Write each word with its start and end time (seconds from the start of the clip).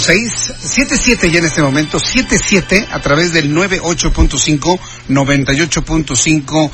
77 0.00 1.30
ya 1.30 1.38
en 1.38 1.44
este 1.44 1.62
momento, 1.62 1.98
77 1.98 2.88
a 2.90 3.00
través 3.00 3.32
del 3.32 3.54
98.5, 3.54 4.78
98.5 5.08 6.70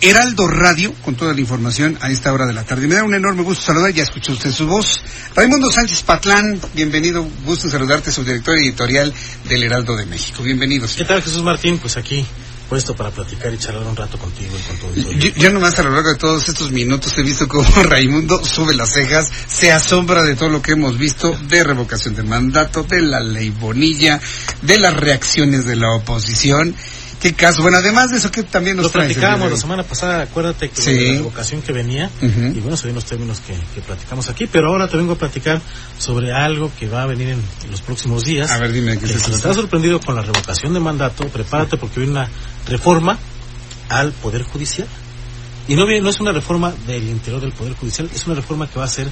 Heraldo 0.00 0.46
Radio, 0.46 0.94
con 1.04 1.16
toda 1.16 1.34
la 1.34 1.40
información 1.40 1.98
a 2.00 2.10
esta 2.10 2.32
hora 2.32 2.46
de 2.46 2.52
la 2.52 2.64
tarde. 2.64 2.86
Me 2.86 2.94
da 2.94 3.02
un 3.02 3.14
enorme 3.14 3.42
gusto 3.42 3.64
saludar, 3.64 3.92
ya 3.92 4.04
escuchó 4.04 4.32
usted 4.32 4.52
su 4.52 4.66
voz. 4.66 5.02
Raimundo 5.34 5.72
Sánchez 5.72 6.02
Patlán, 6.02 6.60
bienvenido, 6.74 7.26
gusto 7.44 7.68
saludarte, 7.68 8.12
subdirector 8.12 8.56
editorial 8.58 9.12
del 9.48 9.62
Heraldo 9.64 9.96
de 9.96 10.06
México. 10.06 10.44
Bienvenidos. 10.44 10.94
¿Qué 10.94 11.04
tal, 11.04 11.20
Jesús 11.20 11.42
Martín? 11.42 11.78
Pues 11.78 11.96
aquí 11.96 12.24
puesto 12.68 12.94
para 12.94 13.10
platicar 13.10 13.52
y 13.52 13.58
charlar 13.58 13.86
un 13.86 13.96
rato 13.96 14.18
contigo 14.18 14.54
y 14.56 14.62
con 14.62 14.76
todo 14.76 14.94
yo, 14.94 15.30
yo 15.36 15.50
nomás 15.50 15.78
a 15.78 15.82
lo 15.82 15.90
largo 15.90 16.10
de 16.10 16.16
todos 16.16 16.48
estos 16.48 16.70
minutos 16.70 17.16
he 17.16 17.22
visto 17.22 17.48
como 17.48 17.64
Raimundo 17.82 18.44
sube 18.44 18.74
las 18.74 18.92
cejas, 18.92 19.28
se 19.46 19.72
asombra 19.72 20.22
de 20.22 20.36
todo 20.36 20.50
lo 20.50 20.62
que 20.62 20.72
hemos 20.72 20.98
visto, 20.98 21.36
de 21.48 21.64
revocación 21.64 22.14
de 22.14 22.22
mandato, 22.22 22.82
de 22.82 23.00
la 23.00 23.20
ley 23.20 23.50
Bonilla, 23.50 24.20
de 24.62 24.78
las 24.78 24.94
reacciones 24.94 25.64
de 25.64 25.76
la 25.76 25.90
oposición 25.92 26.74
qué 27.20 27.34
caso. 27.34 27.62
Bueno, 27.62 27.78
además 27.78 28.10
de 28.10 28.18
eso, 28.18 28.30
que 28.30 28.42
también 28.42 28.76
nos 28.76 28.86
Lo 28.86 28.92
platicábamos 28.92 29.50
la 29.50 29.56
semana 29.56 29.82
pasada, 29.82 30.22
acuérdate 30.22 30.68
que 30.68 30.82
la 30.82 31.12
revocación 31.18 31.62
que 31.62 31.72
venía, 31.72 32.10
y 32.20 32.60
bueno, 32.60 32.76
se 32.76 32.92
los 32.92 33.04
términos 33.04 33.40
que, 33.40 33.54
que, 33.74 33.80
platicamos 33.80 34.28
aquí, 34.28 34.46
pero 34.46 34.68
ahora 34.68 34.88
te 34.88 34.96
vengo 34.96 35.12
a 35.12 35.18
platicar 35.18 35.60
sobre 35.98 36.32
algo 36.32 36.70
que 36.78 36.88
va 36.88 37.02
a 37.02 37.06
venir 37.06 37.28
en, 37.28 37.70
los 37.70 37.80
próximos 37.80 38.24
días. 38.24 38.50
A 38.50 38.58
ver, 38.58 38.72
dime, 38.72 38.98
¿qué 38.98 39.06
es 39.06 39.22
Si 39.22 39.32
estás 39.32 39.56
sorprendido 39.56 40.00
con 40.00 40.14
la 40.14 40.22
revocación 40.22 40.74
de 40.74 40.80
mandato, 40.80 41.28
prepárate 41.28 41.76
porque 41.76 42.00
viene 42.00 42.12
una 42.12 42.28
reforma 42.66 43.18
al 43.88 44.12
Poder 44.12 44.42
Judicial. 44.42 44.88
Y 45.68 45.74
no, 45.74 45.84
no 45.84 46.08
es 46.08 46.20
una 46.20 46.32
reforma 46.32 46.72
del 46.86 47.08
interior 47.08 47.40
del 47.40 47.52
Poder 47.52 47.74
Judicial, 47.74 48.08
es 48.14 48.26
una 48.26 48.36
reforma 48.36 48.68
que 48.68 48.78
va 48.78 48.84
a 48.84 48.88
hacer 48.88 49.08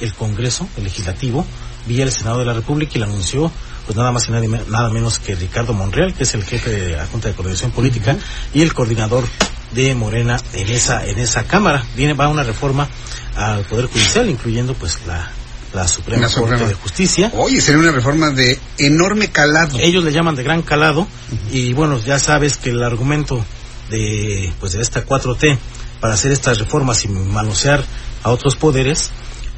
el 0.00 0.14
Congreso, 0.14 0.68
el 0.76 0.84
Legislativo, 0.84 1.44
vía 1.86 2.04
el 2.04 2.12
Senado 2.12 2.38
de 2.38 2.46
la 2.46 2.54
República 2.54 2.92
y 2.94 2.98
la 2.98 3.06
anunció 3.06 3.50
pues 3.88 3.96
nada 3.96 4.12
más 4.12 4.28
y 4.28 4.32
nada, 4.32 4.90
menos 4.90 5.18
que 5.18 5.34
Ricardo 5.34 5.72
Monreal, 5.72 6.12
que 6.12 6.24
es 6.24 6.34
el 6.34 6.44
jefe 6.44 6.68
de 6.68 6.96
la 6.96 7.06
Junta 7.06 7.28
de 7.28 7.34
Coordinación 7.34 7.70
Política 7.70 8.18
y 8.52 8.60
el 8.60 8.74
coordinador 8.74 9.24
de 9.72 9.94
Morena 9.94 10.38
en 10.52 10.68
esa 10.68 11.06
en 11.06 11.18
esa 11.18 11.44
cámara. 11.44 11.82
Viene 11.96 12.12
va 12.12 12.28
una 12.28 12.42
reforma 12.42 12.86
al 13.34 13.64
Poder 13.64 13.86
Judicial, 13.86 14.28
incluyendo 14.28 14.74
pues 14.74 14.98
la 15.06 15.30
la 15.72 15.88
Suprema, 15.88 16.28
Corte 16.28 16.66
de 16.66 16.74
Justicia. 16.74 17.30
Oye, 17.32 17.62
sería 17.62 17.80
una 17.80 17.92
reforma 17.92 18.28
de 18.28 18.58
enorme 18.76 19.28
calado. 19.28 19.78
Ellos 19.80 20.04
le 20.04 20.12
llaman 20.12 20.36
de 20.36 20.42
gran 20.42 20.60
calado 20.60 21.08
y 21.50 21.72
bueno, 21.72 21.98
ya 21.98 22.18
sabes 22.18 22.58
que 22.58 22.68
el 22.68 22.82
argumento 22.82 23.42
de 23.88 24.52
pues 24.60 24.74
de 24.74 24.82
esta 24.82 25.06
4T 25.06 25.56
para 25.98 26.12
hacer 26.12 26.30
estas 26.30 26.58
reformas 26.58 27.06
y 27.06 27.08
manosear 27.08 27.82
a 28.22 28.28
otros 28.32 28.54
poderes, 28.54 29.12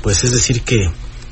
pues 0.05 0.23
es 0.23 0.31
decir 0.31 0.63
que 0.63 0.89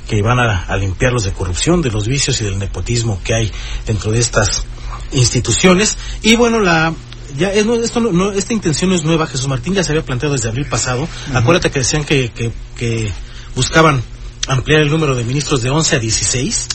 que 0.08 0.22
van 0.22 0.40
a, 0.40 0.76
limpiarlos 0.76 1.24
de 1.24 1.32
corrupción, 1.32 1.82
de 1.82 1.90
los 1.90 2.08
vicios 2.08 2.40
y 2.40 2.44
del 2.44 2.58
nepotismo 2.58 3.20
que 3.22 3.34
hay 3.34 3.52
dentro 3.86 4.10
de 4.10 4.18
estas 4.18 4.64
instituciones. 5.12 5.98
Y 6.22 6.34
bueno, 6.34 6.60
la 6.60 6.94
ya 7.36 7.52
esto 7.52 8.00
no, 8.00 8.32
esta 8.32 8.54
intención 8.54 8.90
no 8.90 8.96
es 8.96 9.04
nueva, 9.04 9.26
Jesús 9.26 9.48
Martín 9.48 9.74
ya 9.74 9.84
se 9.84 9.92
había 9.92 10.04
planteado 10.04 10.34
desde 10.34 10.48
abril 10.48 10.66
pasado. 10.66 11.06
Acuérdate 11.34 11.70
que 11.70 11.80
decían 11.80 12.04
que, 12.04 12.30
que, 12.30 13.12
buscaban 13.54 14.02
ampliar 14.46 14.80
el 14.80 14.90
número 14.90 15.14
de 15.14 15.24
ministros 15.24 15.62
de 15.62 15.68
11 15.68 15.96
a 15.96 15.98
16. 15.98 16.68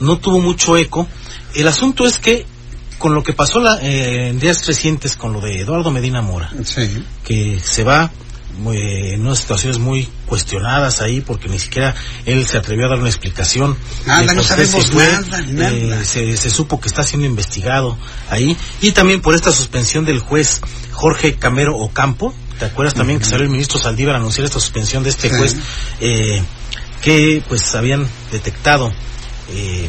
No 0.00 0.18
tuvo 0.18 0.40
mucho 0.40 0.76
eco. 0.76 1.06
El 1.54 1.68
asunto 1.68 2.06
es 2.06 2.18
que 2.18 2.44
con 2.98 3.14
lo 3.14 3.22
que 3.22 3.32
pasó 3.32 3.60
la, 3.60 3.78
eh, 3.80 4.28
en 4.28 4.40
días 4.40 4.66
recientes 4.66 5.16
con 5.16 5.32
lo 5.32 5.40
de 5.40 5.60
Eduardo 5.60 5.90
Medina 5.90 6.22
Mora, 6.22 6.52
que 7.24 7.60
se 7.62 7.84
va 7.84 8.10
en 8.72 9.20
unas 9.22 9.38
situaciones 9.38 9.78
muy 9.78 10.08
cuestionadas 10.26 11.00
ahí 11.00 11.20
porque 11.20 11.48
ni 11.48 11.58
siquiera 11.58 11.94
él 12.26 12.46
se 12.46 12.58
atrevió 12.58 12.86
a 12.86 12.90
dar 12.90 12.98
una 12.98 13.08
explicación. 13.08 13.76
Nada, 14.06 14.34
no 14.34 14.42
sabemos 14.42 14.92
nada, 14.92 15.40
eh, 15.40 16.02
se, 16.04 16.50
supo 16.50 16.80
que 16.80 16.88
está 16.88 17.02
siendo 17.02 17.26
investigado 17.26 17.96
ahí. 18.28 18.56
Y 18.80 18.92
también 18.92 19.20
por 19.20 19.34
esta 19.34 19.52
suspensión 19.52 20.04
del 20.04 20.20
juez 20.20 20.60
Jorge 20.92 21.36
Camero 21.36 21.76
Ocampo. 21.76 22.34
¿Te 22.58 22.66
acuerdas 22.66 22.92
también 22.92 23.18
que 23.18 23.24
salió 23.24 23.44
el 23.44 23.50
ministro 23.50 23.78
Saldívar 23.78 24.16
a 24.16 24.18
anunciar 24.18 24.44
esta 24.44 24.60
suspensión 24.60 25.02
de 25.02 25.08
este 25.08 25.30
juez 25.30 25.56
eh, 26.00 26.42
que 27.00 27.42
pues 27.48 27.74
habían 27.74 28.06
detectado 28.30 28.92
eh, 29.48 29.88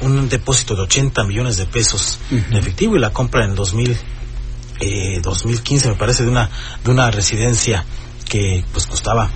un 0.00 0.28
depósito 0.30 0.74
de 0.74 0.82
80 0.82 1.24
millones 1.24 1.58
de 1.58 1.66
pesos 1.66 2.18
en 2.30 2.56
efectivo 2.56 2.96
y 2.96 2.98
la 2.98 3.10
compra 3.10 3.44
en 3.44 3.54
2000 3.54 3.94
eh, 4.80 5.20
2015 5.22 5.88
me 5.88 5.94
parece 5.94 6.24
de 6.24 6.30
una 6.30 6.50
de 6.84 6.90
una 6.90 7.10
residencia 7.10 7.84
que 8.28 8.64
pues 8.72 8.86
costaba 8.86 9.30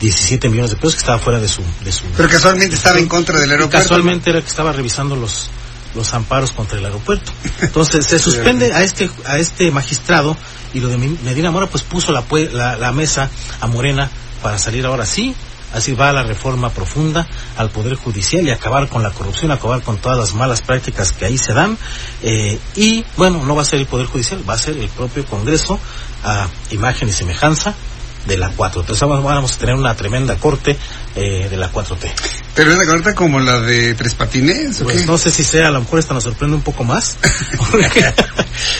17 0.00 0.48
millones 0.48 0.70
de 0.70 0.76
pesos 0.76 0.94
que 0.94 1.00
estaba 1.00 1.18
fuera 1.18 1.40
de 1.40 1.48
su 1.48 1.62
de 1.84 1.92
su 1.92 2.04
pero 2.16 2.28
casualmente 2.28 2.74
estaba 2.74 2.98
en 2.98 3.08
contra 3.08 3.38
del 3.38 3.50
aeropuerto 3.50 3.78
casualmente 3.78 4.30
era 4.30 4.40
que 4.40 4.48
estaba 4.48 4.72
revisando 4.72 5.16
los 5.16 5.50
los 5.94 6.12
amparos 6.12 6.52
contra 6.52 6.78
el 6.78 6.84
aeropuerto. 6.84 7.32
Entonces 7.60 8.04
se 8.04 8.18
suspende 8.18 8.72
a 8.72 8.82
este 8.82 9.10
a 9.26 9.38
este 9.38 9.70
magistrado 9.70 10.36
y 10.72 10.80
lo 10.80 10.88
de 10.88 10.98
Medina 10.98 11.50
Mora 11.50 11.68
pues 11.68 11.84
puso 11.84 12.12
la, 12.12 12.24
la, 12.52 12.76
la 12.76 12.92
mesa 12.92 13.30
a 13.60 13.66
Morena 13.68 14.10
para 14.42 14.58
salir 14.58 14.84
ahora 14.86 15.06
sí 15.06 15.34
Así 15.74 15.92
va 15.92 16.12
la 16.12 16.22
reforma 16.22 16.70
profunda 16.70 17.26
al 17.56 17.68
Poder 17.70 17.96
Judicial 17.96 18.46
y 18.46 18.50
acabar 18.50 18.88
con 18.88 19.02
la 19.02 19.10
corrupción, 19.10 19.50
acabar 19.50 19.82
con 19.82 19.98
todas 19.98 20.16
las 20.16 20.32
malas 20.32 20.62
prácticas 20.62 21.10
que 21.10 21.24
ahí 21.24 21.36
se 21.36 21.52
dan. 21.52 21.76
Eh, 22.22 22.58
y 22.76 23.04
bueno, 23.16 23.44
no 23.44 23.56
va 23.56 23.62
a 23.62 23.64
ser 23.64 23.80
el 23.80 23.86
Poder 23.86 24.06
Judicial, 24.06 24.48
va 24.48 24.54
a 24.54 24.58
ser 24.58 24.78
el 24.78 24.88
propio 24.88 25.26
Congreso 25.26 25.80
a 26.22 26.46
imagen 26.70 27.08
y 27.08 27.12
semejanza 27.12 27.74
de 28.24 28.36
la 28.38 28.50
4. 28.50 28.82
Entonces 28.82 29.06
vamos 29.06 29.52
a 29.52 29.58
tener 29.58 29.74
una 29.74 29.96
tremenda 29.96 30.36
corte 30.36 30.76
eh, 31.16 31.48
de 31.50 31.56
la 31.56 31.72
4T. 31.72 32.08
¿Pero 32.54 32.70
es 32.70 32.76
una 32.76 32.86
corte 32.86 33.12
como 33.14 33.40
la 33.40 33.60
de 33.60 33.94
Tres 33.94 34.14
Patines? 34.14 34.80
Pues 34.80 35.06
no 35.06 35.18
sé 35.18 35.32
si 35.32 35.42
sea, 35.42 35.68
a 35.68 35.70
lo 35.72 35.80
mejor 35.80 35.98
esta 35.98 36.14
nos 36.14 36.22
sorprende 36.22 36.54
un 36.54 36.62
poco 36.62 36.84
más. 36.84 37.18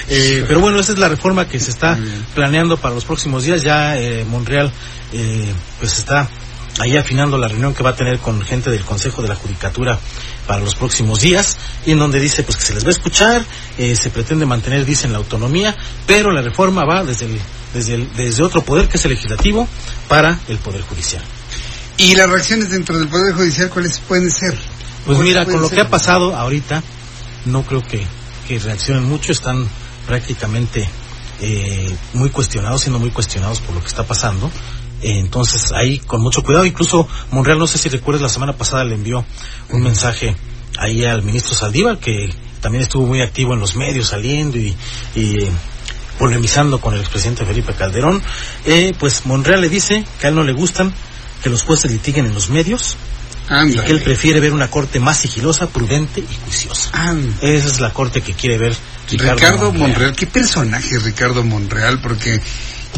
Eh, 0.09 0.45
pero 0.47 0.61
bueno, 0.61 0.79
esa 0.79 0.93
es 0.93 0.99
la 0.99 1.09
reforma 1.09 1.49
que 1.49 1.59
se 1.59 1.71
está 1.71 1.99
planeando 2.35 2.77
para 2.77 2.95
los 2.95 3.05
próximos 3.05 3.43
días. 3.43 3.63
Ya 3.63 3.97
Monreal 4.29 4.71
pues 5.81 5.99
está 5.99 6.29
ahí 6.79 6.97
afinando 6.97 7.39
la 7.39 7.49
reunión 7.49 7.75
que 7.75 7.83
va 7.83 7.91
a 7.91 7.97
tener 7.97 8.19
con 8.19 8.41
gente 8.43 8.71
del 8.71 8.85
Consejo 8.85 9.23
de 9.23 9.29
la 9.29 9.37
Judicatura 9.37 9.99
para 10.47 10.63
los 10.63 10.75
próximos 10.75 11.21
días, 11.21 11.57
y 11.87 11.93
en 11.93 11.99
donde 11.99 12.21
dice 12.21 12.43
pues 12.43 12.57
que 12.57 12.65
se 12.65 12.75
les 12.75 12.85
va 12.85 12.89
a 12.89 12.93
escuchar, 12.93 13.45
eh, 13.79 13.95
se 13.97 14.11
pretende 14.11 14.47
mantener, 14.47 14.85
dicen, 14.85 15.13
la 15.13 15.19
autonomía, 15.19 15.77
pero 16.07 16.31
la 16.31 16.43
reforma 16.43 16.85
va 16.85 17.05
desde, 17.05 17.27
el, 17.27 17.41
desde, 17.73 17.95
el, 17.95 18.13
desde 18.15 18.43
otro 18.43 18.63
poder, 18.63 18.89
que 18.89 18.97
es 18.97 19.05
el 19.05 19.13
legislativo, 19.13 19.69
para 20.09 20.39
el 20.49 20.59
Poder 20.59 20.83
Judicial. 20.83 21.23
¿Y 21.97 22.15
las 22.17 22.29
reacciones 22.29 22.71
dentro 22.71 22.99
del 22.99 23.09
Poder 23.09 23.35
Judicial 23.35 23.71
cuáles 23.71 23.99
pueden 24.01 24.31
ser? 24.31 24.57
Pues 25.07 25.19
mira, 25.19 25.45
con 25.45 25.61
lo 25.61 25.71
que 25.71 25.81
ha 25.81 25.89
pasado 25.89 26.35
ahorita, 26.37 26.83
no 27.47 27.63
creo 27.63 27.83
que, 27.87 28.05
que 28.49 28.59
reaccionen 28.59 29.05
mucho, 29.05 29.33
están 29.33 29.67
prácticamente 30.07 30.89
eh, 31.41 31.95
muy 32.15 32.31
cuestionados, 32.31 32.83
siendo 32.83 32.99
muy 32.99 33.11
cuestionados 33.11 33.61
por 33.61 33.75
lo 33.75 33.81
que 33.81 33.89
está 33.89 34.05
pasando 34.05 34.51
entonces 35.03 35.73
ahí 35.73 35.99
con 35.99 36.21
mucho 36.21 36.43
cuidado, 36.43 36.65
incluso 36.65 37.07
Monreal, 37.31 37.59
no 37.59 37.67
sé 37.67 37.79
si 37.79 37.89
recuerdas, 37.89 38.23
la 38.23 38.29
semana 38.29 38.55
pasada 38.55 38.85
le 38.85 38.95
envió 38.95 39.25
un 39.71 39.83
mensaje 39.83 40.37
ahí 40.79 41.05
al 41.05 41.23
ministro 41.23 41.55
Saldívar, 41.55 41.99
que 41.99 42.31
también 42.61 42.83
estuvo 42.83 43.07
muy 43.07 43.21
activo 43.21 43.55
en 43.55 43.61
los 43.61 43.77
medios 43.77 44.09
saliendo 44.09 44.57
y, 44.57 44.75
polemizando 46.19 46.81
con 46.81 46.95
el 46.95 47.01
expresidente 47.01 47.45
Felipe 47.45 47.75
Calderón. 47.75 48.23
Eh, 48.65 48.95
pues 48.99 49.27
Monreal 49.27 49.61
le 49.61 49.69
dice 49.69 50.05
que 50.21 50.27
a 50.27 50.31
él 50.31 50.37
no 50.37 50.45
le 50.45 50.53
gustan 50.53 50.95
que 51.43 51.51
los 51.51 51.63
jueces 51.63 51.91
litiguen 51.91 52.27
en 52.27 52.35
los 52.35 52.49
medios, 52.51 52.97
y 53.67 53.79
que 53.79 53.93
él 53.93 54.01
prefiere 54.01 54.41
ver 54.41 54.53
una 54.53 54.71
corte 54.71 55.01
más 55.01 55.19
sigilosa, 55.19 55.69
prudente 55.69 56.21
y 56.21 56.35
juiciosa. 56.45 56.91
Esa 57.43 57.67
es 57.67 57.81
la 57.81 57.93
corte 57.93 58.23
que 58.23 58.33
quiere 58.33 58.57
ver 58.57 58.75
Ricardo, 59.11 59.35
Ricardo 59.35 59.73
Monreal. 59.73 60.17
¿Qué 60.17 60.27
personaje 60.27 60.97
es 60.97 61.03
Ricardo 61.03 61.45
Monreal? 61.45 62.01
Porque 62.01 62.41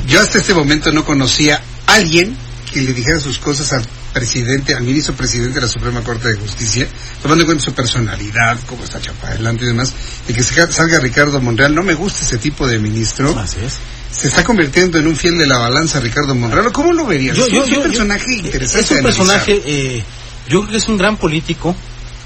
yo 0.06 0.20
hasta 0.20 0.38
este 0.38 0.54
momento 0.54 0.92
no 0.92 1.04
conocía 1.04 1.60
alguien 1.86 2.36
que 2.72 2.82
le 2.82 2.92
dijera 2.92 3.20
sus 3.20 3.38
cosas 3.38 3.72
al 3.72 3.86
presidente, 4.12 4.74
al 4.74 4.82
ministro 4.82 5.14
presidente 5.14 5.54
de 5.54 5.60
la 5.66 5.68
Suprema 5.68 6.02
Corte 6.02 6.28
de 6.28 6.36
Justicia, 6.36 6.88
tomando 7.22 7.42
en 7.42 7.46
cuenta 7.46 7.64
su 7.64 7.72
personalidad, 7.72 8.58
cómo 8.66 8.84
está 8.84 9.00
chapa 9.00 9.28
adelante 9.28 9.64
y 9.64 9.68
demás, 9.68 9.92
y 10.28 10.32
que 10.32 10.42
salga 10.42 10.98
Ricardo 10.98 11.40
Monreal. 11.40 11.74
No 11.74 11.82
me 11.82 11.94
gusta 11.94 12.24
ese 12.24 12.38
tipo 12.38 12.66
de 12.66 12.78
ministro. 12.78 13.38
Así 13.38 13.58
es. 13.64 13.74
Se 14.10 14.28
está 14.28 14.44
convirtiendo 14.44 14.98
en 14.98 15.06
un 15.06 15.16
fiel 15.16 15.36
de 15.36 15.46
la 15.46 15.58
balanza 15.58 16.00
Ricardo 16.00 16.34
Monreal. 16.34 16.72
¿Cómo 16.72 16.92
lo 16.92 17.06
verías? 17.06 17.36
es 17.36 17.52
un 17.52 17.82
personaje 17.82 18.32
interesante. 18.32 18.80
Es 18.80 18.90
un 18.90 19.02
personaje, 19.02 19.62
eh, 19.64 20.02
Yo 20.48 20.60
creo 20.60 20.70
que 20.70 20.76
es 20.78 20.88
un 20.88 20.96
gran 20.96 21.16
político 21.18 21.76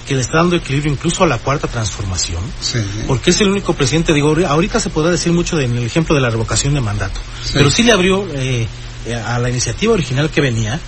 que 0.06 0.14
le 0.14 0.22
está 0.22 0.38
dando 0.38 0.56
equilibrio 0.56 0.92
incluso 0.92 1.24
a 1.24 1.26
la 1.26 1.38
cuarta 1.38 1.68
transformación, 1.68 2.42
porque 3.06 3.30
es 3.30 3.40
el 3.40 3.48
único 3.48 3.74
presidente, 3.74 4.12
digo, 4.12 4.34
ahorita 4.46 4.80
se 4.80 4.90
podrá 4.90 5.12
decir 5.12 5.32
mucho 5.32 5.56
del 5.56 5.78
ejemplo 5.78 6.16
de 6.16 6.20
la 6.20 6.30
revocación 6.30 6.74
de 6.74 6.80
mandato, 6.80 7.20
pero 7.52 7.70
sí 7.70 7.84
le 7.84 7.92
abrió 7.92 8.26
eh, 8.34 8.66
a 9.24 9.38
la 9.38 9.50
iniciativa 9.50 9.92
original 9.92 10.30
que 10.30 10.40
venía, 10.40 10.78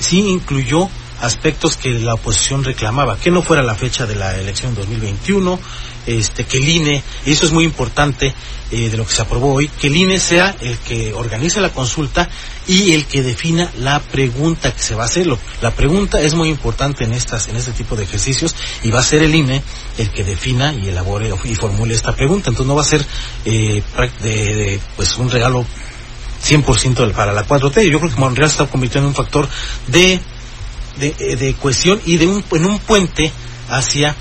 sí 0.00 0.20
incluyó 0.20 0.88
aspectos 1.20 1.76
que 1.76 1.90
la 1.90 2.14
oposición 2.14 2.64
reclamaba, 2.64 3.18
que 3.18 3.30
no 3.30 3.42
fuera 3.42 3.62
la 3.62 3.74
fecha 3.74 4.06
de 4.06 4.14
la 4.14 4.36
elección 4.36 4.74
2021, 4.74 5.58
este, 6.06 6.44
que 6.44 6.58
el 6.58 6.68
INE, 6.68 7.02
y 7.26 7.32
eso 7.32 7.44
es 7.44 7.52
muy 7.52 7.64
importante 7.64 8.32
eh, 8.70 8.88
de 8.88 8.96
lo 8.96 9.06
que 9.06 9.14
se 9.14 9.22
aprobó 9.22 9.54
hoy, 9.54 9.68
que 9.68 9.88
el 9.88 9.96
INE 9.96 10.18
sea 10.18 10.54
el 10.60 10.78
que 10.78 11.12
organice 11.12 11.60
la 11.60 11.70
consulta 11.70 12.28
y 12.66 12.92
el 12.92 13.06
que 13.06 13.22
defina 13.22 13.70
la 13.78 14.00
pregunta 14.00 14.72
que 14.72 14.82
se 14.82 14.94
va 14.94 15.02
a 15.02 15.06
hacer. 15.06 15.26
La 15.60 15.72
pregunta 15.72 16.20
es 16.20 16.34
muy 16.34 16.48
importante 16.48 17.04
en 17.04 17.12
estas, 17.12 17.48
en 17.48 17.56
este 17.56 17.72
tipo 17.72 17.96
de 17.96 18.04
ejercicios 18.04 18.54
y 18.82 18.90
va 18.90 19.00
a 19.00 19.02
ser 19.02 19.22
el 19.22 19.34
INE 19.34 19.62
el 19.98 20.10
que 20.10 20.24
defina 20.24 20.72
y 20.72 20.88
elabore 20.88 21.32
y 21.44 21.54
formule 21.54 21.94
esta 21.94 22.14
pregunta. 22.14 22.50
Entonces 22.50 22.68
no 22.68 22.76
va 22.76 22.82
a 22.82 22.84
ser 22.84 23.04
eh, 23.44 23.82
de, 24.22 24.80
pues 24.96 25.16
un 25.16 25.30
regalo 25.30 25.66
100% 26.48 27.12
para 27.12 27.32
la 27.32 27.46
4T. 27.46 27.90
Yo 27.90 27.98
creo 28.00 28.12
que 28.12 28.20
Monreal 28.20 28.48
se 28.48 28.62
está 28.62 28.66
convirtiendo 28.66 29.08
en 29.08 29.10
un 29.10 29.14
factor 29.14 29.48
de 29.88 30.20
de, 30.98 31.14
eh, 31.18 31.36
de 31.36 31.54
cohesión 31.54 32.00
y 32.04 32.16
de 32.16 32.26
un, 32.26 32.44
en 32.52 32.66
un 32.66 32.78
puente 32.80 33.30
hacia 33.68 34.14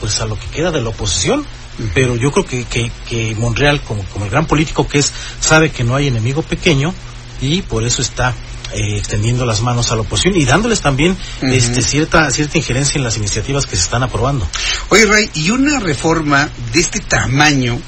pues 0.00 0.20
a 0.20 0.26
lo 0.26 0.38
que 0.38 0.46
queda 0.48 0.70
de 0.70 0.80
la 0.80 0.90
oposición 0.90 1.46
pero 1.92 2.16
yo 2.16 2.30
creo 2.30 2.44
que, 2.44 2.64
que, 2.64 2.90
que 3.08 3.34
Monreal 3.34 3.80
como, 3.82 4.04
como 4.04 4.24
el 4.24 4.30
gran 4.30 4.46
político 4.46 4.86
que 4.88 4.98
es 4.98 5.12
sabe 5.40 5.70
que 5.70 5.84
no 5.84 5.96
hay 5.96 6.08
enemigo 6.08 6.42
pequeño 6.42 6.94
y 7.40 7.62
por 7.62 7.84
eso 7.84 8.02
está 8.02 8.34
eh, 8.74 8.98
extendiendo 8.98 9.46
las 9.46 9.60
manos 9.60 9.92
a 9.92 9.94
la 9.94 10.02
oposición 10.02 10.36
y 10.36 10.44
dándoles 10.44 10.80
también 10.80 11.16
este, 11.42 11.80
cierta, 11.80 12.28
cierta 12.30 12.58
injerencia 12.58 12.98
en 12.98 13.04
las 13.04 13.16
iniciativas 13.16 13.66
que 13.66 13.76
se 13.76 13.82
están 13.82 14.02
aprobando. 14.02 14.48
Oye, 14.88 15.06
Ray, 15.06 15.30
y 15.34 15.50
una 15.50 15.78
reforma 15.78 16.48
de 16.72 16.80
este 16.80 16.98
tamaño 16.98 17.80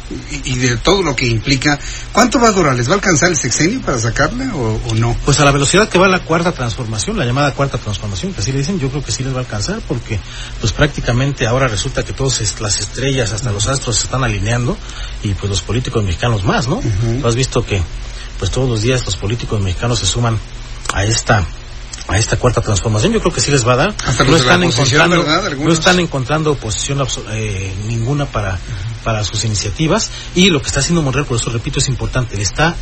y, 0.45 0.57
de 0.57 0.77
todo 0.77 1.03
lo 1.03 1.17
que 1.17 1.27
implica, 1.27 1.79
¿cuánto 2.13 2.39
va 2.39 2.49
a 2.49 2.53
durar? 2.53 2.77
¿Les 2.77 2.89
va 2.89 2.93
a 2.93 2.95
alcanzar 2.95 3.31
el 3.31 3.37
sexenio 3.37 3.81
para 3.81 3.99
sacarla 3.99 4.55
o, 4.55 4.95
no? 4.95 5.17
Pues 5.25 5.41
a 5.41 5.45
la 5.45 5.51
velocidad 5.51 5.89
que 5.89 5.99
va 5.99 6.07
la 6.07 6.21
cuarta 6.21 6.53
transformación, 6.53 7.19
la 7.19 7.25
llamada 7.25 7.53
cuarta 7.53 7.79
transformación, 7.79 8.33
que 8.33 8.41
así 8.41 8.53
le 8.53 8.59
dicen, 8.59 8.79
yo 8.79 8.89
creo 8.89 9.03
que 9.03 9.11
sí 9.11 9.25
les 9.25 9.33
va 9.33 9.39
a 9.39 9.41
alcanzar 9.41 9.81
porque 9.89 10.21
pues 10.61 10.73
prácticamente 10.73 11.47
ahora 11.47 11.67
resulta 11.67 12.05
que 12.05 12.13
todas 12.13 12.41
las 12.61 12.81
estrellas, 12.81 13.33
hasta 13.33 13.51
los 13.51 13.67
astros 13.67 13.97
se 13.97 14.05
están 14.05 14.23
alineando 14.23 14.79
y 15.25 15.35
pues 15.35 15.51
los 15.51 15.63
políticos 15.63 16.05
mexicanos 16.05 16.45
más, 16.45 16.69
¿no? 16.69 16.81
has 17.25 17.35
visto 17.35 17.65
que 17.65 17.83
pues 18.39 18.51
todos 18.51 18.69
los 18.69 18.83
días 18.83 19.05
los 19.05 19.17
políticos 19.17 19.61
mexicanos 19.61 19.99
se 19.99 20.07
suman 20.07 20.39
a 20.97 21.05
esta 21.05 21.45
a 22.09 22.19
esta 22.19 22.39
cuarta 22.39 22.61
transformación. 22.61 23.13
Yo 23.13 23.21
creo 23.21 23.33
que 23.33 23.41
sí 23.41 23.51
les 23.51 23.67
va 23.67 23.75
a 23.75 23.77
dar. 23.77 23.95
No 24.27 24.37
están 24.37 24.63
encontrando 24.63 25.25
no 25.59 25.73
están 25.73 26.01
encontrando 26.01 26.53
oposición 26.53 27.07
eh, 27.33 27.75
ninguna 27.87 28.27
para 28.27 28.59
para 29.05 29.23
sus 29.23 29.45
iniciativas. 29.45 30.11
Y 30.35 30.49
lo 30.49 30.61
que 30.61 30.69
está 30.69 30.81
haciendo 30.81 31.03
Monreal 31.03 31.27
por 31.27 31.37
eso 31.37 31.51
repito 31.51 31.81
es 31.81 31.89
importante 31.89 32.37
le 32.37 32.43
está 32.43 32.75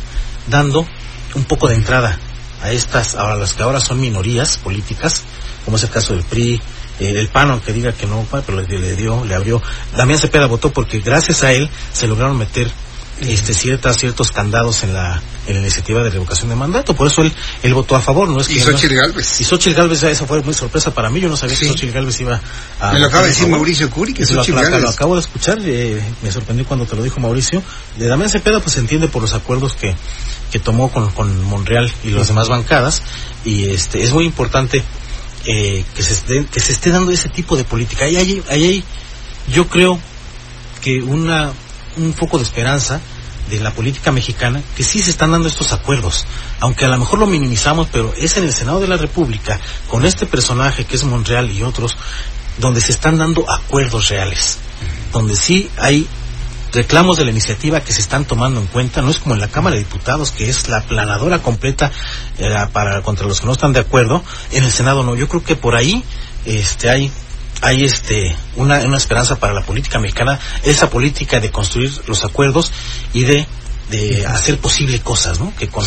dando 0.47 0.87
un 1.33 1.43
poco 1.43 1.67
de 1.67 1.75
entrada 1.75 2.17
a 2.63 2.71
estas 2.71 3.15
a 3.15 3.35
las 3.35 3.53
que 3.53 3.63
ahora 3.63 3.81
son 3.81 3.99
minorías 3.99 4.57
políticas 4.59 5.23
como 5.65 5.75
es 5.75 5.83
el 5.83 5.89
caso 5.89 6.13
del 6.13 6.23
PRI 6.23 6.61
eh, 6.99 7.13
el 7.17 7.27
PAN 7.27 7.51
aunque 7.51 7.73
diga 7.73 7.91
que 7.91 8.05
no 8.05 8.25
pero 8.45 8.61
le, 8.61 8.67
le 8.67 8.95
dio 8.95 9.25
le 9.25 9.35
abrió. 9.35 9.61
Damián 9.97 10.19
Cepeda 10.19 10.45
votó 10.45 10.71
porque 10.71 10.99
gracias 10.99 11.43
a 11.43 11.51
él 11.51 11.69
se 11.91 12.07
lograron 12.07 12.37
meter 12.37 12.71
este 13.21 13.53
ciertas 13.53 13.97
ciertos 13.97 14.31
candados 14.31 14.83
en 14.83 14.93
la 14.93 15.21
en 15.47 15.55
la 15.55 15.61
iniciativa 15.61 16.03
de 16.03 16.09
revocación 16.09 16.49
de 16.49 16.55
mandato. 16.55 16.95
Por 16.95 17.07
eso 17.07 17.21
él 17.21 17.31
él 17.63 17.73
votó 17.73 17.95
a 17.95 18.01
favor 18.01 18.27
no 18.29 18.41
es 18.41 18.47
que 18.47 18.55
y 18.55 18.59
Xochitl 18.59 18.95
Galvez 18.95 19.41
y 19.41 19.43
Xochitl 19.43 19.75
Galvez 19.75 20.03
esa 20.03 20.25
fue 20.25 20.41
muy 20.41 20.53
sorpresa 20.53 20.93
para 20.93 21.09
mí. 21.09 21.19
Yo 21.21 21.29
no 21.29 21.37
sabía 21.37 21.57
que 21.57 21.67
Xochitl 21.67 21.93
Galvez 21.93 22.19
iba 22.19 22.41
a 22.79 22.91
me 22.91 22.99
lo 22.99 23.07
acaba 23.07 23.23
de 23.23 23.29
decir 23.29 23.47
Mauricio 23.47 23.89
Curi 23.89 24.13
que 24.13 24.25
Xochitl 24.25 24.59
lo, 24.59 24.79
lo, 24.79 24.89
acabo 24.89 25.15
de 25.15 25.21
escuchar 25.21 25.59
eh, 25.63 26.01
me 26.21 26.31
sorprendió 26.31 26.65
cuando 26.65 26.85
te 26.85 26.95
lo 26.95 27.03
dijo 27.03 27.19
Mauricio. 27.19 27.63
De 27.97 28.07
Damián 28.07 28.29
Cepeda 28.29 28.59
pues 28.59 28.73
se 28.73 28.79
entiende 28.79 29.07
por 29.07 29.21
los 29.21 29.33
acuerdos 29.33 29.75
que 29.75 29.95
que 30.51 30.59
tomó 30.59 30.89
con, 30.89 31.11
con 31.11 31.43
Monreal 31.43 31.91
y 32.03 32.09
las 32.09 32.27
demás 32.27 32.49
bancadas. 32.49 33.01
Y 33.43 33.69
este 33.69 34.03
es 34.03 34.11
muy 34.11 34.25
importante 34.25 34.83
eh, 35.45 35.83
que 35.95 36.03
se 36.03 36.13
esté, 36.13 36.45
que 36.45 36.59
se 36.59 36.71
esté 36.71 36.91
dando 36.91 37.11
ese 37.11 37.29
tipo 37.29 37.55
de 37.57 37.63
política. 37.63 38.05
Ahí 38.05 38.15
hay, 38.15 38.43
ahí 38.49 38.63
hay 38.63 38.83
yo 39.47 39.67
creo 39.67 39.99
que 40.81 41.01
una 41.01 41.51
un 41.97 42.13
foco 42.13 42.37
de 42.37 42.43
esperanza 42.43 43.01
de 43.49 43.59
la 43.59 43.71
política 43.71 44.11
mexicana 44.11 44.61
que 44.75 44.83
sí 44.83 44.99
se 45.01 45.11
están 45.11 45.31
dando 45.31 45.47
estos 45.47 45.71
acuerdos, 45.73 46.25
aunque 46.59 46.85
a 46.85 46.87
lo 46.87 46.97
mejor 46.97 47.19
lo 47.19 47.27
minimizamos, 47.27 47.87
pero 47.91 48.13
es 48.17 48.37
en 48.37 48.45
el 48.45 48.53
Senado 48.53 48.79
de 48.79 48.87
la 48.87 48.97
República, 48.97 49.59
con 49.87 50.05
este 50.05 50.25
personaje 50.25 50.85
que 50.85 50.95
es 50.95 51.03
Monreal 51.03 51.51
y 51.51 51.61
otros, 51.61 51.95
donde 52.57 52.81
se 52.81 52.91
están 52.91 53.17
dando 53.17 53.49
acuerdos 53.49 54.09
reales, 54.09 54.57
donde 55.11 55.35
sí 55.35 55.69
hay 55.77 56.07
reclamos 56.75 57.17
de 57.17 57.23
la 57.23 57.31
iniciativa 57.31 57.79
que 57.79 57.93
se 57.93 58.01
están 58.01 58.25
tomando 58.25 58.59
en 58.59 58.67
cuenta, 58.67 59.01
no 59.01 59.09
es 59.09 59.19
como 59.19 59.33
en 59.33 59.41
la 59.41 59.47
Cámara 59.47 59.75
de 59.75 59.83
Diputados, 59.83 60.31
que 60.31 60.49
es 60.49 60.67
la 60.67 60.81
planadora 60.81 61.39
completa 61.39 61.89
eh, 62.37 62.53
para 62.73 63.01
contra 63.01 63.25
los 63.25 63.39
que 63.39 63.47
no 63.47 63.53
están 63.53 63.71
de 63.71 63.79
acuerdo, 63.79 64.23
en 64.51 64.63
el 64.63 64.71
Senado 64.71 65.03
no, 65.03 65.15
yo 65.15 65.29
creo 65.29 65.43
que 65.43 65.55
por 65.55 65.75
ahí 65.75 66.03
este 66.45 66.89
hay 66.89 67.11
hay 67.61 67.83
este 67.83 68.35
una, 68.55 68.79
una 68.79 68.97
esperanza 68.97 69.37
para 69.37 69.53
la 69.53 69.61
política 69.61 69.99
mexicana, 69.99 70.39
esa 70.63 70.89
política 70.89 71.39
de 71.39 71.51
construir 71.51 71.91
los 72.07 72.23
acuerdos 72.23 72.71
y 73.13 73.23
de 73.23 73.47
de 73.89 74.25
hacer 74.25 74.57
posible 74.57 74.99
cosas, 75.01 75.39
¿no? 75.39 75.53
Que, 75.55 75.67
con, 75.67 75.85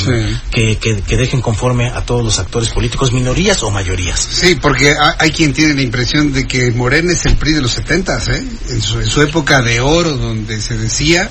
que, 0.50 0.78
que, 0.78 1.16
dejen 1.16 1.40
conforme 1.40 1.88
a 1.88 2.02
todos 2.02 2.24
los 2.24 2.38
actores 2.38 2.70
políticos, 2.70 3.12
minorías 3.12 3.62
o 3.62 3.70
mayorías. 3.70 4.20
Sí, 4.20 4.54
porque 4.54 4.94
hay 5.18 5.32
quien 5.32 5.52
tiene 5.52 5.74
la 5.74 5.82
impresión 5.82 6.32
de 6.32 6.46
que 6.46 6.70
Morena 6.70 7.12
es 7.12 7.26
el 7.26 7.36
PRI 7.36 7.54
de 7.54 7.62
los 7.62 7.72
setentas, 7.72 8.28
¿eh? 8.28 8.44
En 8.70 8.82
su, 8.82 9.00
en 9.00 9.06
su 9.06 9.20
época 9.22 9.62
de 9.62 9.80
oro, 9.80 10.16
donde 10.16 10.60
se 10.60 10.76
decía 10.76 11.28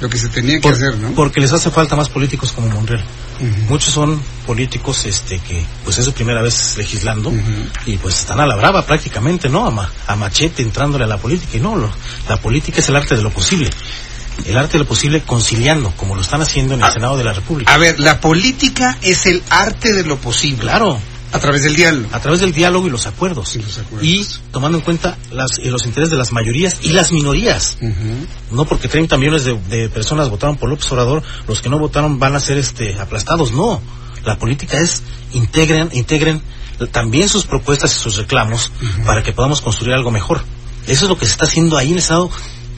lo 0.00 0.08
que 0.08 0.16
se 0.16 0.28
tenía 0.28 0.60
que 0.60 0.68
hacer, 0.68 0.96
¿no? 0.96 1.10
Porque 1.10 1.40
les 1.40 1.52
hace 1.52 1.70
falta 1.70 1.96
más 1.96 2.08
políticos 2.08 2.52
como 2.52 2.68
Monreal. 2.68 3.04
Muchos 3.68 3.94
son 3.94 4.20
políticos 4.46 5.06
este 5.06 5.38
que 5.38 5.64
pues 5.84 5.98
es 5.98 6.04
su 6.04 6.12
primera 6.12 6.42
vez 6.42 6.76
legislando 6.76 7.32
y 7.86 7.96
pues 7.96 8.18
están 8.18 8.40
a 8.40 8.46
la 8.46 8.56
brava 8.56 8.84
prácticamente, 8.84 9.48
¿no? 9.48 9.66
A, 9.66 9.90
a 10.06 10.16
machete 10.16 10.62
entrándole 10.62 11.04
a 11.04 11.06
la 11.06 11.18
política 11.18 11.56
y 11.56 11.60
no, 11.60 11.90
la 12.28 12.36
política 12.40 12.80
es 12.80 12.88
el 12.88 12.96
arte 12.96 13.16
de 13.16 13.22
lo 13.22 13.30
posible. 13.30 13.70
El 14.44 14.56
arte 14.56 14.74
de 14.74 14.78
lo 14.80 14.86
posible 14.86 15.22
conciliando, 15.22 15.92
como 15.96 16.14
lo 16.14 16.22
están 16.22 16.40
haciendo 16.40 16.74
en 16.74 16.82
el 16.82 16.92
Senado 16.92 17.16
de 17.16 17.24
la 17.24 17.32
República. 17.32 17.74
A 17.74 17.78
ver, 17.78 18.00
la 18.00 18.20
política 18.20 18.96
es 19.02 19.26
el 19.26 19.42
arte 19.50 19.92
de 19.92 20.04
lo 20.04 20.16
posible. 20.16 20.62
Claro. 20.62 20.98
A 21.32 21.38
través 21.38 21.62
del 21.62 21.76
diálogo. 21.76 22.08
A 22.12 22.20
través 22.20 22.40
del 22.40 22.52
diálogo 22.52 22.86
y 22.86 22.90
los 22.90 23.06
acuerdos. 23.06 23.56
Y, 24.02 24.26
tomando 24.50 24.78
en 24.78 24.84
cuenta 24.84 25.16
las, 25.30 25.58
eh, 25.58 25.70
los 25.70 25.86
intereses 25.86 26.10
de 26.10 26.18
las 26.18 26.32
mayorías 26.32 26.78
y 26.82 26.90
las 26.90 27.12
minorías. 27.12 27.76
No 28.50 28.64
porque 28.64 28.88
30 28.88 29.16
millones 29.16 29.44
de, 29.44 29.88
personas 29.88 30.28
votaron 30.28 30.56
por 30.56 30.68
López 30.68 30.90
Obrador, 30.92 31.22
los 31.46 31.60
que 31.60 31.68
no 31.68 31.78
votaron 31.78 32.18
van 32.18 32.34
a 32.34 32.40
ser 32.40 32.58
este, 32.58 32.98
aplastados. 32.98 33.52
No. 33.52 33.80
La 34.24 34.38
política 34.38 34.78
es 34.78 35.02
integren, 35.32 35.88
integren 35.92 36.42
también 36.92 37.28
sus 37.28 37.46
propuestas 37.46 37.94
y 37.94 37.98
sus 37.98 38.16
reclamos 38.16 38.72
para 39.06 39.22
que 39.22 39.32
podamos 39.32 39.60
construir 39.60 39.94
algo 39.94 40.10
mejor. 40.10 40.42
Eso 40.86 41.04
es 41.04 41.08
lo 41.08 41.16
que 41.16 41.26
se 41.26 41.32
está 41.32 41.44
haciendo 41.44 41.76
ahí 41.76 41.88
en 41.88 41.94
el 41.94 41.98
Estado 41.98 42.30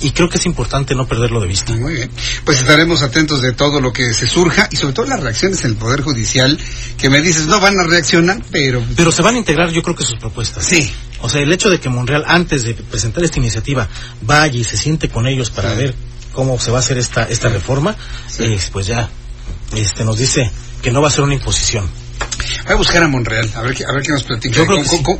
y 0.02 0.10
creo 0.10 0.28
que 0.28 0.38
es 0.38 0.46
importante 0.46 0.94
no 0.94 1.06
perderlo 1.06 1.40
de 1.40 1.48
vista. 1.48 1.72
Muy 1.74 1.94
bien. 1.94 2.10
Pues 2.44 2.60
estaremos 2.60 3.02
atentos 3.02 3.40
de 3.40 3.52
todo 3.52 3.80
lo 3.80 3.92
que 3.92 4.12
se 4.14 4.26
surja 4.26 4.68
y 4.70 4.76
sobre 4.76 4.94
todo 4.94 5.06
las 5.06 5.20
reacciones 5.20 5.64
en 5.64 5.72
el 5.72 5.76
Poder 5.76 6.02
Judicial, 6.02 6.58
que 6.98 7.08
me 7.08 7.22
dices 7.22 7.46
no 7.46 7.60
van 7.60 7.78
a 7.78 7.84
reaccionar, 7.84 8.42
pero... 8.50 8.84
Pero 8.96 9.12
se 9.12 9.22
van 9.22 9.36
a 9.36 9.38
integrar 9.38 9.70
yo 9.70 9.82
creo 9.82 9.96
que 9.96 10.04
sus 10.04 10.18
propuestas. 10.18 10.64
Sí. 10.64 10.92
O 11.20 11.28
sea, 11.28 11.40
el 11.40 11.52
hecho 11.52 11.70
de 11.70 11.78
que 11.78 11.88
Monreal, 11.88 12.24
antes 12.26 12.64
de 12.64 12.74
presentar 12.74 13.22
esta 13.24 13.38
iniciativa, 13.38 13.88
vaya 14.22 14.58
y 14.58 14.64
se 14.64 14.76
siente 14.76 15.08
con 15.08 15.26
ellos 15.26 15.50
para 15.50 15.72
ver 15.74 15.94
cómo 16.32 16.58
se 16.58 16.70
va 16.70 16.78
a 16.78 16.80
hacer 16.80 16.98
esta, 16.98 17.24
esta 17.24 17.48
reforma, 17.48 17.96
eh, 18.38 18.58
pues 18.72 18.86
ya 18.86 19.08
este, 19.76 20.04
nos 20.04 20.18
dice 20.18 20.50
que 20.82 20.90
no 20.90 21.00
va 21.00 21.08
a 21.08 21.10
ser 21.10 21.22
una 21.22 21.34
imposición. 21.34 21.88
Voy 22.64 22.72
a 22.72 22.76
buscar 22.76 23.02
a 23.02 23.08
Monreal, 23.08 23.50
a 23.54 23.62
ver, 23.62 23.76
a 23.88 23.92
ver 23.92 24.02
qué 24.02 24.12
nos 24.12 24.22
platica. 24.24 24.64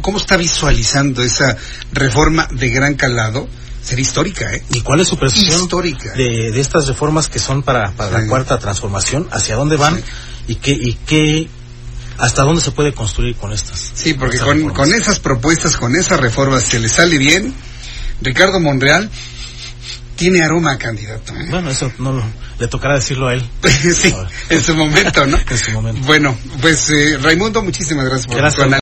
¿Cómo, 0.00 0.18
está 0.18 0.36
visualizando 0.36 1.22
esa 1.22 1.56
reforma 1.92 2.48
de 2.50 2.70
gran 2.70 2.94
calado? 2.94 3.48
Sería 3.82 4.02
histórica, 4.02 4.52
¿eh? 4.52 4.64
¿Y 4.70 4.80
cuál 4.80 5.00
es 5.00 5.08
su 5.08 5.18
percepción 5.18 5.62
histórica. 5.62 6.12
De, 6.12 6.52
de 6.52 6.60
estas 6.60 6.86
reformas 6.86 7.28
que 7.28 7.38
son 7.38 7.62
para, 7.62 7.90
para 7.92 8.20
la 8.20 8.26
cuarta 8.28 8.58
transformación? 8.58 9.28
¿Hacia 9.32 9.56
dónde 9.56 9.76
van? 9.76 10.00
¿Y 10.46 10.56
qué, 10.56 10.72
y 10.72 10.94
qué, 11.06 11.48
hasta 12.18 12.42
dónde 12.42 12.60
se 12.60 12.70
puede 12.70 12.92
construir 12.92 13.36
con 13.36 13.52
estas? 13.52 13.92
Sí, 13.94 14.14
porque 14.14 14.38
con, 14.38 14.70
con, 14.70 14.92
esas 14.94 15.18
propuestas, 15.18 15.76
con 15.76 15.96
esas 15.96 16.20
reformas, 16.20 16.62
se 16.62 16.78
le 16.78 16.88
sale 16.88 17.18
bien. 17.18 17.54
Ricardo 18.20 18.60
Monreal 18.60 19.10
tiene 20.16 20.42
aroma 20.44 20.72
a 20.72 20.78
candidato. 20.78 21.34
¿eh? 21.34 21.48
Bueno, 21.50 21.70
eso 21.70 21.92
no 21.98 22.12
lo, 22.12 22.24
le 22.60 22.68
tocará 22.68 22.94
decirlo 22.94 23.28
a 23.28 23.34
él. 23.34 23.44
sí, 23.94 24.14
en 24.48 24.62
su 24.62 24.74
momento, 24.76 25.26
¿no? 25.26 25.38
en 25.50 25.58
su 25.58 25.72
momento. 25.72 26.00
Bueno, 26.06 26.38
pues 26.60 26.88
eh, 26.90 27.18
Raimundo, 27.20 27.62
muchísimas 27.62 28.04
gracias 28.04 28.26
por 28.28 28.36
gracias. 28.36 28.81